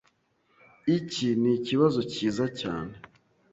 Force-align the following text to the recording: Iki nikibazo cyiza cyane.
Iki 0.97 1.27
nikibazo 1.41 1.99
cyiza 2.11 2.45
cyane. 2.59 2.93